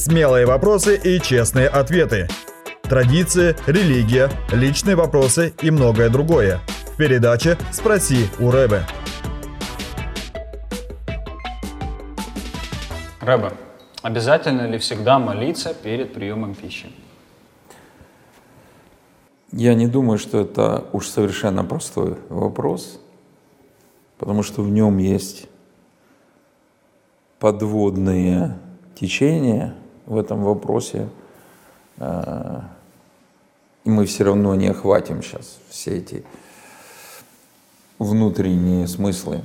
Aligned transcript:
Смелые 0.00 0.46
вопросы 0.46 0.96
и 0.96 1.20
честные 1.20 1.68
ответы. 1.68 2.26
Традиции, 2.80 3.54
религия, 3.66 4.30
личные 4.50 4.96
вопросы 4.96 5.52
и 5.60 5.70
многое 5.70 6.08
другое. 6.08 6.60
В 6.94 6.96
передаче 6.96 7.58
«Спроси 7.70 8.24
у 8.38 8.50
Рэбе». 8.50 8.80
Рэбе, 13.20 13.52
обязательно 14.00 14.66
ли 14.66 14.78
всегда 14.78 15.18
молиться 15.18 15.74
перед 15.74 16.14
приемом 16.14 16.54
пищи? 16.54 16.90
Я 19.52 19.74
не 19.74 19.86
думаю, 19.86 20.18
что 20.18 20.40
это 20.40 20.86
уж 20.94 21.08
совершенно 21.08 21.62
простой 21.62 22.16
вопрос, 22.30 22.98
потому 24.16 24.42
что 24.42 24.62
в 24.62 24.70
нем 24.70 24.96
есть 24.96 25.46
подводные 27.38 28.56
течения 28.94 29.74
в 30.06 30.16
этом 30.16 30.42
вопросе, 30.42 31.08
э, 31.98 32.60
и 33.84 33.90
мы 33.90 34.06
все 34.06 34.24
равно 34.24 34.54
не 34.54 34.68
охватим 34.68 35.22
сейчас 35.22 35.58
все 35.68 35.96
эти 35.96 36.24
внутренние 37.98 38.86
смыслы. 38.86 39.42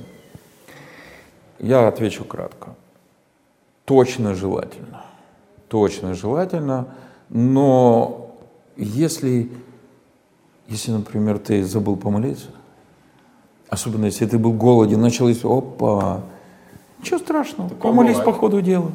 Я 1.58 1.88
отвечу 1.88 2.24
кратко. 2.24 2.74
Точно 3.84 4.34
желательно. 4.34 5.04
Точно 5.68 6.14
желательно, 6.14 6.88
но 7.28 8.30
если 8.76 9.50
если, 10.68 10.90
например, 10.90 11.38
ты 11.38 11.64
забыл 11.64 11.96
помолиться, 11.96 12.48
особенно 13.68 14.06
если 14.06 14.26
ты 14.26 14.38
был 14.38 14.52
голоден, 14.52 15.00
начал 15.00 15.28
есть, 15.28 15.44
опа, 15.44 16.22
ничего 16.98 17.18
страшного, 17.18 17.70
Такое 17.70 17.90
помолись 17.92 18.16
бывает. 18.16 18.26
по 18.26 18.32
ходу 18.32 18.60
дела. 18.60 18.90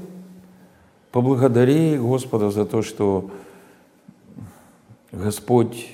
Поблагодари 1.12 1.98
Господа 1.98 2.52
за 2.52 2.66
то, 2.66 2.82
что 2.82 3.30
Господь 5.12 5.90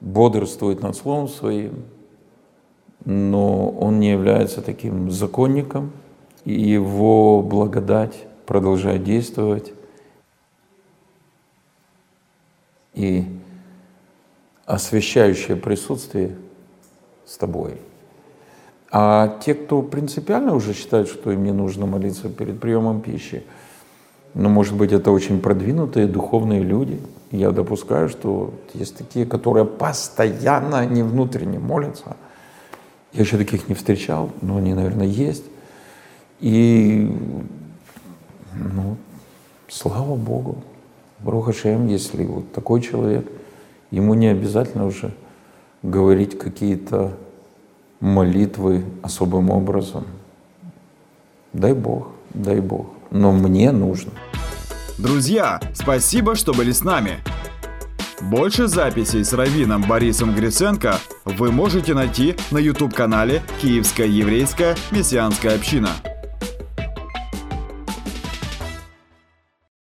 бодрствует 0.00 0.82
над 0.82 0.94
Словом 0.94 1.28
Своим, 1.28 1.84
но 3.04 3.70
Он 3.70 3.98
не 3.98 4.10
является 4.10 4.60
таким 4.60 5.10
законником, 5.10 5.92
и 6.44 6.52
Его 6.52 7.42
благодать 7.42 8.26
продолжает 8.46 9.04
действовать. 9.04 9.72
И 12.92 13.24
освящающее 14.66 15.56
присутствие 15.56 16.36
с 17.24 17.36
тобой. 17.38 17.78
А 18.92 19.38
те, 19.44 19.54
кто 19.54 19.82
принципиально 19.82 20.54
уже 20.54 20.74
считают, 20.74 21.08
что 21.08 21.30
им 21.30 21.44
не 21.44 21.52
нужно 21.52 21.86
молиться 21.86 22.28
перед 22.28 22.60
приемом 22.60 23.00
пищи, 23.00 23.44
ну, 24.34 24.48
может 24.48 24.74
быть, 24.74 24.92
это 24.92 25.10
очень 25.10 25.40
продвинутые 25.40 26.06
духовные 26.06 26.62
люди. 26.62 27.00
Я 27.30 27.50
допускаю, 27.50 28.08
что 28.08 28.52
есть 28.74 28.96
такие, 28.96 29.26
которые 29.26 29.64
постоянно, 29.64 30.86
не 30.86 31.02
внутренне 31.02 31.58
молятся. 31.58 32.16
Я 33.12 33.22
еще 33.22 33.36
таких 33.38 33.68
не 33.68 33.74
встречал, 33.74 34.30
но 34.40 34.56
они, 34.58 34.74
наверное, 34.74 35.06
есть. 35.06 35.44
И, 36.40 37.10
ну, 38.54 38.96
слава 39.68 40.16
Богу, 40.16 40.62
Брухашем, 41.18 41.88
если 41.88 42.24
вот 42.24 42.52
такой 42.52 42.80
человек– 42.80 43.26
Ему 43.90 44.14
не 44.14 44.28
обязательно 44.28 44.86
уже 44.86 45.12
говорить 45.82 46.38
какие-то 46.38 47.12
молитвы 47.98 48.84
особым 49.02 49.50
образом. 49.50 50.06
Дай 51.52 51.74
Бог, 51.74 52.08
дай 52.32 52.60
Бог. 52.60 52.86
Но 53.10 53.32
мне 53.32 53.72
нужно. 53.72 54.12
Друзья, 54.98 55.60
спасибо, 55.74 56.34
что 56.34 56.52
были 56.52 56.72
с 56.72 56.84
нами. 56.84 57.18
Больше 58.20 58.68
записей 58.68 59.24
с 59.24 59.32
Равином 59.32 59.82
Борисом 59.82 60.34
Гриценко 60.34 60.98
вы 61.24 61.50
можете 61.50 61.94
найти 61.94 62.36
на 62.50 62.58
YouTube-канале 62.58 63.42
«Киевская 63.62 64.06
еврейская 64.06 64.76
мессианская 64.90 65.54
община». 65.54 65.90